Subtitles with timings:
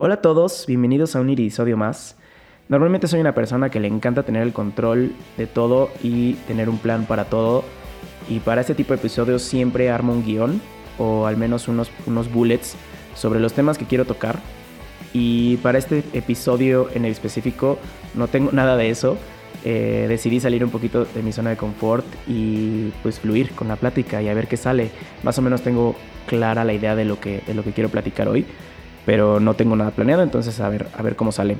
[0.00, 2.14] Hola a todos, bienvenidos a un episodio más.
[2.68, 6.78] Normalmente soy una persona que le encanta tener el control de todo y tener un
[6.78, 7.64] plan para todo.
[8.28, 10.62] Y para este tipo de episodios siempre armo un guion
[10.98, 12.76] o al menos unos, unos bullets
[13.16, 14.38] sobre los temas que quiero tocar.
[15.12, 17.76] Y para este episodio en específico
[18.14, 19.18] no tengo nada de eso.
[19.64, 23.74] Eh, decidí salir un poquito de mi zona de confort y pues fluir con la
[23.74, 24.92] plática y a ver qué sale.
[25.24, 25.96] Más o menos tengo
[26.28, 28.46] clara la idea de lo que, de lo que quiero platicar hoy
[29.08, 31.56] pero no tengo nada planeado, entonces a ver, a ver cómo sale.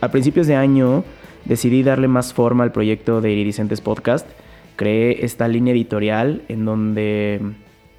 [0.00, 1.04] A principios de año
[1.44, 4.28] decidí darle más forma al proyecto de Iridicentes Podcast.
[4.74, 7.40] Creé esta línea editorial en donde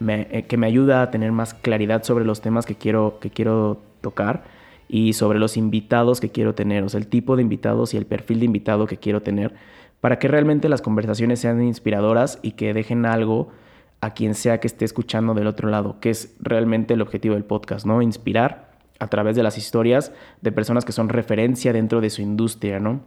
[0.06, 3.80] eh, que me ayuda a tener más claridad sobre los temas que quiero, que quiero
[4.02, 4.44] tocar
[4.90, 8.06] y sobre los invitados que quiero tener, o sea, el tipo de invitados y el
[8.06, 9.54] perfil de invitado que quiero tener,
[10.02, 13.48] para que realmente las conversaciones sean inspiradoras y que dejen algo
[14.02, 17.46] a quien sea que esté escuchando del otro lado, que es realmente el objetivo del
[17.46, 18.02] podcast, ¿no?
[18.02, 18.73] Inspirar
[19.04, 23.02] a través de las historias de personas que son referencia dentro de su industria, ¿no?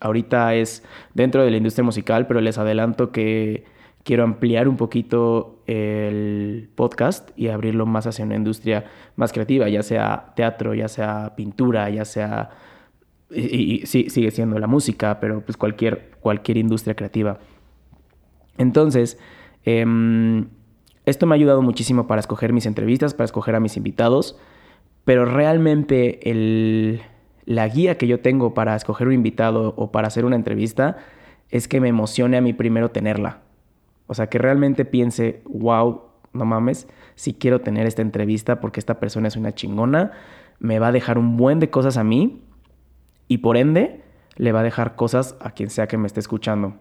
[0.00, 0.82] Ahorita es
[1.12, 3.64] dentro de la industria musical, pero les adelanto que
[4.02, 9.82] quiero ampliar un poquito el podcast y abrirlo más hacia una industria más creativa, ya
[9.82, 12.50] sea teatro, ya sea pintura, ya sea...
[13.30, 17.38] Y, sí, sigue siendo la música, pero pues cualquier, cualquier industria creativa.
[18.56, 19.18] Entonces,
[19.64, 20.48] em,
[21.04, 24.38] esto me ha ayudado muchísimo para escoger mis entrevistas, para escoger a mis invitados
[25.04, 27.02] pero realmente el,
[27.44, 30.98] la guía que yo tengo para escoger un invitado o para hacer una entrevista
[31.50, 33.40] es que me emocione a mí primero tenerla.
[34.06, 39.00] O sea, que realmente piense, wow, no mames, si quiero tener esta entrevista porque esta
[39.00, 40.12] persona es una chingona,
[40.58, 42.42] me va a dejar un buen de cosas a mí
[43.28, 44.02] y por ende
[44.36, 46.76] le va a dejar cosas a quien sea que me esté escuchando.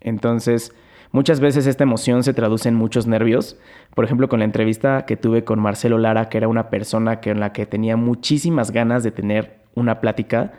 [0.00, 0.74] Entonces,
[1.16, 3.56] Muchas veces esta emoción se traduce en muchos nervios.
[3.94, 7.40] Por ejemplo, con la entrevista que tuve con Marcelo Lara, que era una persona con
[7.40, 10.52] la que tenía muchísimas ganas de tener una plática.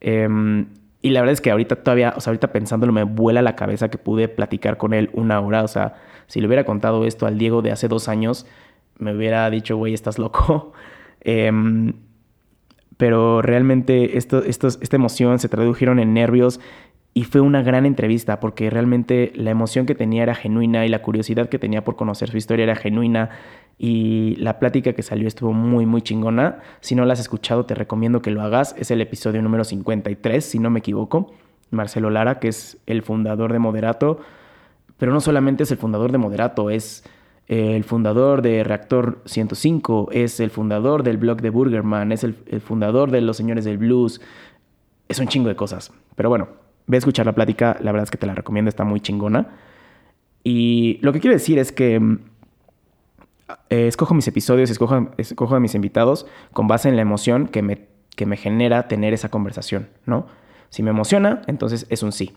[0.00, 0.68] Em,
[1.02, 3.90] y la verdad es que ahorita todavía, o sea, ahorita pensándolo me vuela la cabeza
[3.90, 5.64] que pude platicar con él una hora.
[5.64, 5.96] O sea,
[6.28, 8.46] si le hubiera contado esto al Diego de hace dos años,
[8.96, 10.72] me hubiera dicho, güey, estás loco.
[11.20, 11.92] Em,
[13.00, 14.42] pero realmente esta
[14.96, 16.60] emoción se tradujeron en nervios
[17.14, 21.00] y fue una gran entrevista porque realmente la emoción que tenía era genuina y la
[21.00, 23.30] curiosidad que tenía por conocer su historia era genuina
[23.78, 26.58] y la plática que salió estuvo muy muy chingona.
[26.82, 28.74] Si no la has escuchado te recomiendo que lo hagas.
[28.78, 31.32] Es el episodio número 53 si no me equivoco.
[31.70, 34.20] Marcelo Lara que es el fundador de Moderato.
[34.98, 37.02] Pero no solamente es el fundador de Moderato, es
[37.50, 42.34] el fundador de Reactor 105, es el fundador del blog de Burgerman, es el,
[42.64, 44.20] fundador de Los Señores del Blues.
[45.08, 45.92] Es un chingo de cosas.
[46.14, 46.48] Pero bueno,
[46.86, 49.48] Ve a escuchar la plática, la verdad es que te la recomiendo, está muy chingona.
[50.42, 52.18] Y lo que quiero decir es que mm,
[53.68, 57.62] eh, escojo mis episodios, escojo, escojo a mis invitados con base en la emoción que
[57.62, 60.26] me, que me genera tener esa conversación, ¿no?
[60.68, 62.32] Si me emociona, entonces es un sí.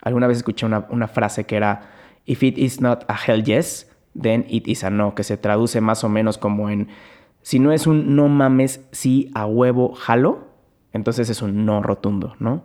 [0.00, 1.90] Alguna vez escuché una, una frase que era,
[2.24, 3.90] if it is not a hell yes,
[4.20, 6.88] then it is a no, que se traduce más o menos como en,
[7.42, 10.48] si no es un no mames, sí a huevo, jalo,
[10.92, 12.62] entonces es un no rotundo, ¿no?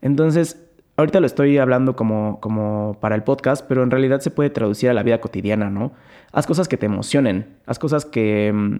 [0.00, 0.66] Entonces,
[0.96, 4.90] ahorita lo estoy hablando como, como para el podcast, pero en realidad se puede traducir
[4.90, 5.92] a la vida cotidiana, ¿no?
[6.32, 8.76] Haz cosas que te emocionen, haz cosas que, mm,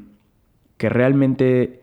[0.76, 1.80] que realmente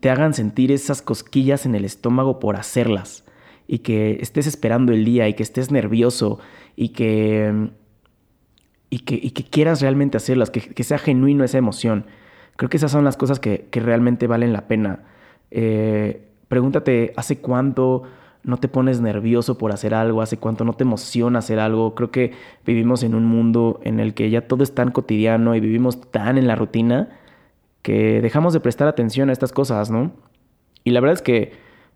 [0.00, 3.24] te hagan sentir esas cosquillas en el estómago por hacerlas
[3.66, 6.38] y que estés esperando el día y que estés nervioso
[6.76, 7.79] y que, mm,
[8.90, 12.04] y que, que quieras realmente hacerlas, que, sea genuino esa emoción.
[12.56, 15.04] Creo que esas son las cosas que, realmente valen la pena.
[15.50, 18.02] Eh, pregúntate, ¿hace cuánto
[18.42, 21.94] no te pones nervioso por hacer algo, hace cuánto no te emociona hacer algo.
[21.94, 22.32] Creo que
[22.64, 26.38] vivimos en un mundo en el que ya todo es tan cotidiano y vivimos tan
[26.38, 27.10] en la rutina
[27.82, 30.12] que dejamos de prestar atención a estas cosas, ¿no?
[30.84, 31.52] Y la verdad es que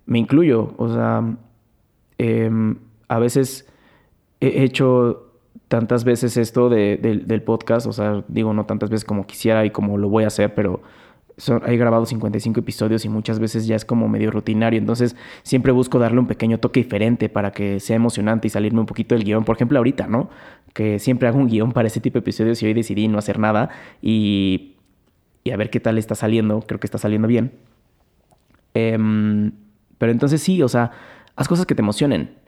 [0.06, 1.22] me incluyo, o sea,
[2.18, 2.78] em,
[3.08, 3.66] a veces
[4.40, 5.23] he hecho
[5.74, 9.98] tantas veces esto del podcast, o sea, digo no tantas veces como quisiera y como
[9.98, 10.82] lo voy a hacer, pero
[11.36, 15.72] son, he grabado 55 episodios y muchas veces ya es como medio rutinario, entonces siempre
[15.72, 19.24] busco darle un pequeño toque diferente para que sea emocionante y salirme un poquito del
[19.24, 19.44] guion.
[19.44, 20.30] Por ejemplo, ahorita, ¿no?
[20.74, 23.40] Que siempre hago un guion para ese tipo de episodios y hoy decidí no hacer
[23.40, 23.70] nada
[24.00, 24.76] y,
[25.42, 27.50] y a ver qué tal está saliendo, creo que está saliendo bien.
[28.74, 29.50] Em,
[29.98, 30.92] pero entonces sí, o sea,
[31.34, 32.43] haz cosas que te emocionen.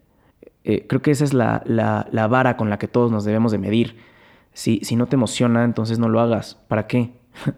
[0.69, 3.53] Eh, creo que esa es la, la, la, vara con la que todos nos debemos
[3.53, 3.97] de medir.
[4.53, 6.57] Si, si no te emociona, entonces no lo hagas.
[6.69, 7.13] ¿Para qué?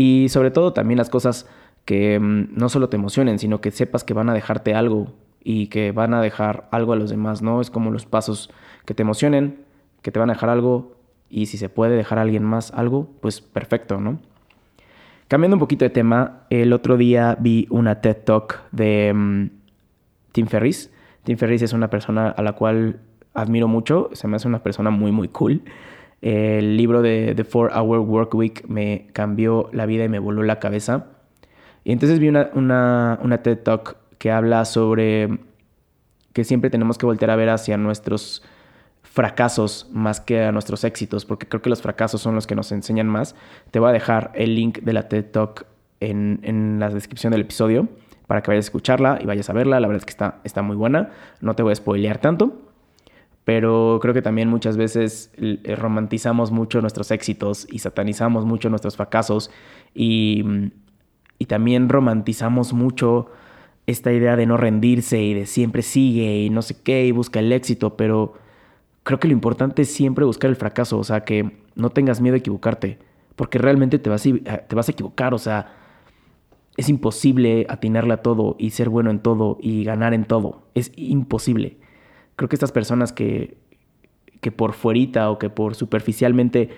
[0.00, 1.48] Y sobre todo también las cosas
[1.84, 5.12] que mm, no solo te emocionen, sino que sepas que van a dejarte algo
[5.42, 7.60] y que van a dejar algo a los demás, ¿no?
[7.60, 8.48] Es como los pasos
[8.84, 9.64] que te emocionen,
[10.00, 10.96] que te van a dejar algo
[11.28, 14.20] y si se puede dejar a alguien más algo, pues perfecto, ¿no?
[15.26, 19.50] Cambiando un poquito de tema, el otro día vi una TED Talk de mm,
[20.30, 20.92] Tim Ferriss.
[21.28, 23.00] Tim Ferriss es una persona a la cual
[23.34, 25.62] admiro mucho, se me hace una persona muy, muy cool.
[26.22, 30.42] El libro de The Four Hour Work Week me cambió la vida y me voló
[30.42, 31.08] la cabeza.
[31.84, 35.38] Y entonces vi una, una, una TED Talk que habla sobre
[36.32, 38.42] que siempre tenemos que voltear a ver hacia nuestros
[39.02, 42.72] fracasos más que a nuestros éxitos, porque creo que los fracasos son los que nos
[42.72, 43.36] enseñan más.
[43.70, 45.66] Te voy a dejar el link de la TED Talk
[46.00, 47.86] en, en la descripción del episodio
[48.28, 49.80] para que vayas a escucharla y vayas a verla.
[49.80, 51.10] La verdad es que está, está muy buena.
[51.40, 52.52] No te voy a spoilear tanto,
[53.44, 58.96] pero creo que también muchas veces eh, romantizamos mucho nuestros éxitos y satanizamos mucho nuestros
[58.96, 59.50] fracasos
[59.94, 60.44] y,
[61.38, 63.30] y también romantizamos mucho
[63.86, 67.40] esta idea de no rendirse y de siempre sigue y no sé qué y busca
[67.40, 68.34] el éxito, pero
[69.02, 72.34] creo que lo importante es siempre buscar el fracaso, o sea, que no tengas miedo
[72.34, 72.98] a equivocarte,
[73.36, 75.77] porque realmente te vas a, te vas a equivocar, o sea,
[76.78, 80.92] es imposible atinarle a todo y ser bueno en todo y ganar en todo, es
[80.96, 81.76] imposible.
[82.36, 83.58] Creo que estas personas que,
[84.40, 86.70] que por fuerita o que por superficialmente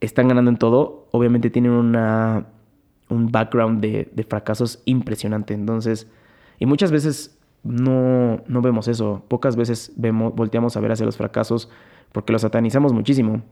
[0.00, 2.46] están ganando en todo, obviamente tienen una,
[3.08, 6.08] un background de, de fracasos impresionante, entonces
[6.60, 9.24] y muchas veces no, no vemos eso.
[9.26, 11.68] Pocas veces vemos, volteamos a ver hacia los fracasos
[12.12, 13.42] porque los satanizamos muchísimo.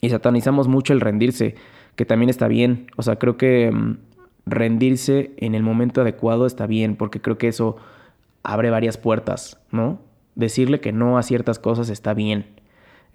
[0.00, 1.54] Y satanizamos mucho el rendirse,
[1.94, 2.88] que también está bien.
[2.96, 3.98] O sea, creo que mm,
[4.50, 7.76] rendirse en el momento adecuado está bien, porque creo que eso
[8.42, 10.00] abre varias puertas, ¿no?
[10.34, 12.46] Decirle que no a ciertas cosas está bien.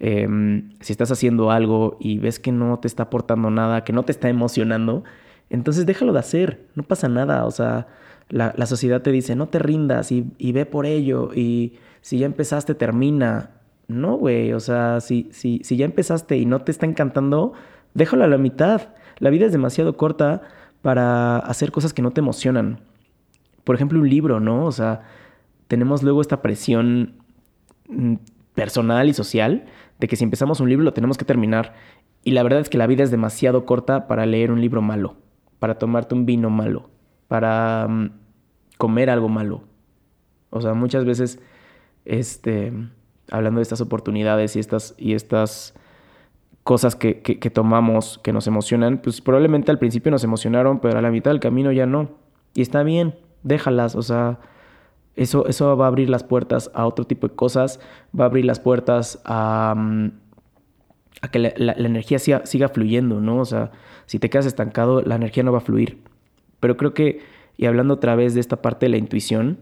[0.00, 4.02] Em, si estás haciendo algo y ves que no te está aportando nada, que no
[4.02, 5.04] te está emocionando,
[5.50, 7.44] entonces déjalo de hacer, no pasa nada.
[7.46, 7.86] O sea,
[8.28, 12.74] la, sociedad te dice, no te rindas y, ve por ello y si ya empezaste,
[12.74, 13.50] termina.
[13.86, 17.52] No, güey, o sea, si, si, si ya empezaste y no te está encantando,
[17.92, 18.94] déjalo a la mitad.
[19.18, 20.42] La vida es demasiado corta
[20.84, 22.80] para hacer cosas que no te emocionan.
[23.64, 24.66] Por ejemplo, un libro, ¿no?
[24.66, 25.00] O sea,
[25.66, 27.14] tenemos luego esta presión
[27.88, 28.16] mm,
[28.54, 29.64] personal y social
[29.98, 31.74] de que si empezamos un libro lo tenemos que terminar.
[32.22, 35.16] Y la verdad es que la vida es demasiado corta para leer un libro malo,
[35.58, 36.90] para tomarte un vino malo
[37.28, 38.10] para mm,
[38.78, 39.64] comer algo malo.
[40.50, 41.40] O sea, muchas veces,
[42.04, 42.72] este,
[43.30, 45.74] hablando de estas oportunidades y estas, y estas
[46.64, 51.02] cosas que, que, tomamos que nos emocionan, pues probablemente al principio nos emocionaron, pero a
[51.02, 52.08] la mitad del camino ya no.
[52.54, 54.40] Y está bien, déjalas, o sea,
[55.14, 57.80] eso, eso va a abrir las puertas a otro tipo de cosas,
[58.18, 60.12] va a abrir las puertas a, mm,
[61.20, 63.40] a que la, energía siga, siga, fluyendo, ¿no?
[63.40, 63.70] O sea,
[64.06, 65.98] si te quedas estancado, la energía no va a fluir.
[66.60, 67.20] Pero creo que,
[67.58, 69.58] y hablando otra vez de esta parte de la intuición,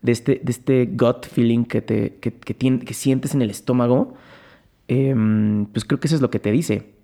[0.00, 4.14] de este, de este gut feeling que, te, que, que sientes en el estómago,
[4.88, 6.94] em, pues creo que eso es lo que te dice.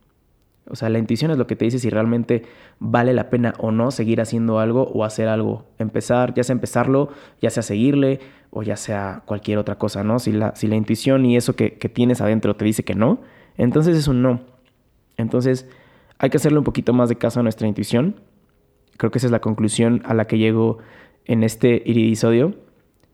[0.69, 2.45] O sea, la intuición es lo que te dice si realmente
[2.79, 5.67] vale la pena o no seguir haciendo algo o hacer algo.
[5.79, 7.09] Empezar, ya sea empezarlo,
[7.41, 8.21] ya sea seguirle
[8.51, 10.19] o ya sea cualquier otra cosa, ¿no?
[10.21, 13.21] Si la, si la intuición y eso que, tienes adentro te dice que no,
[13.57, 14.41] entonces es un no.
[15.17, 15.69] Entonces
[16.19, 18.17] hay que hacerle un poquito más de caso a nuestra intuición
[18.97, 20.79] Creo que esa es la conclusión a la que llego
[21.25, 22.55] en este iridisodio.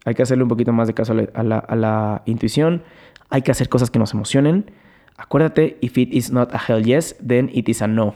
[0.04, 2.82] Hay que hacerle un poquito más de caso a la, intuición.
[3.30, 4.70] Hay que hacer cosas que nos emocionen.
[5.16, 8.14] Acuérdate, if it is not a hell yes, then it is a no.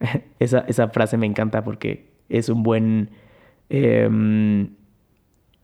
[0.38, 3.10] esa, esa frase me encanta porque es un buen...
[3.68, 4.70] Em,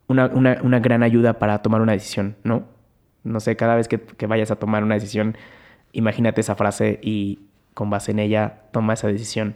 [0.09, 2.64] una, una, gran ayuda para tomar una decisión, ¿no?
[3.23, 5.37] No sé, cada vez que, que vayas a tomar una decisión,
[5.92, 7.38] imagínate esa frase y
[7.75, 9.54] con base en ella toma esa decisión.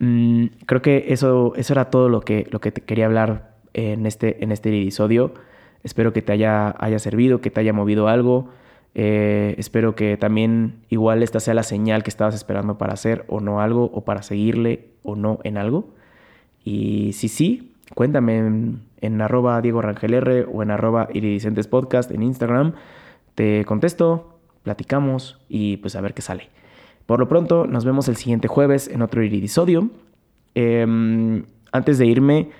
[0.00, 4.06] Mm, creo que eso, eso era todo lo que, lo que te quería hablar en
[4.06, 5.34] este, en este episodio.
[5.82, 8.48] Espero que te haya, haya servido, que te haya movido algo.
[8.94, 13.40] Eh, espero que también igual esta sea la señal que estabas esperando para hacer o
[13.40, 15.88] no algo, o para seguirle o no en algo.
[16.64, 22.10] Y si sí, cuéntame en, en arroba Diego Rangel R o en arroba Iridicentes Podcast
[22.10, 22.74] en Instagram.
[23.34, 26.48] Te contesto, platicamos y pues a ver qué sale.
[27.06, 29.90] Por lo pronto, nos vemos el siguiente jueves en otro iridisodio.
[30.54, 32.50] Em, antes de irme,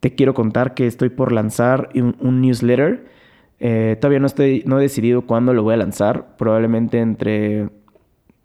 [0.00, 3.06] te quiero contar que estoy por lanzar un, newsletter.
[3.60, 6.36] Eh, todavía no, estoy, no he decidido cuándo lo voy a lanzar.
[6.36, 7.68] Probablemente entre,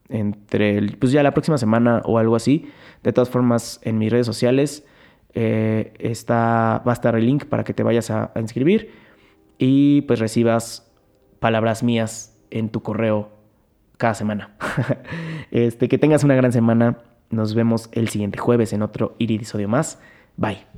[0.10, 2.70] entre pues ya la próxima semana o algo así.
[3.04, 4.86] De todas formas, en mis redes sociales
[5.34, 8.92] eh, está, va a estar el link para que te vayas a inscribir
[9.58, 10.92] y pues recibas
[11.40, 13.30] palabras mías en tu correo
[13.98, 14.56] cada semana.
[15.52, 17.00] este, que tengas una gran semana.
[17.30, 20.00] Nos vemos el siguiente jueves en otro iridisodio más.
[20.38, 20.73] Bye.